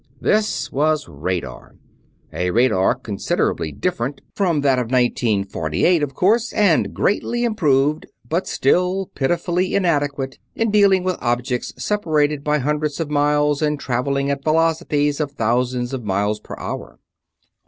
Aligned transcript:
This 0.19 0.71
was 0.71 1.07
radar. 1.07 1.75
A 2.33 2.49
radar 2.49 2.95
considerably 2.95 3.71
different 3.71 4.19
from 4.33 4.61
that 4.61 4.79
of 4.79 4.85
1948, 4.85 6.01
of 6.01 6.15
course, 6.15 6.51
and 6.53 6.91
greatly 6.91 7.43
improved, 7.43 8.07
but 8.27 8.47
still 8.47 9.11
pitifully 9.13 9.75
inadequate 9.75 10.39
in 10.55 10.71
dealing 10.71 11.03
with 11.03 11.17
objects 11.21 11.71
separated 11.77 12.43
by 12.43 12.57
hundreds 12.57 12.99
of 12.99 13.11
miles 13.11 13.61
and 13.61 13.79
traveling 13.79 14.31
at 14.31 14.43
velocities 14.43 15.19
of 15.19 15.33
thousands 15.33 15.93
of 15.93 16.03
miles 16.03 16.39
per 16.39 16.55
hour! 16.57 16.97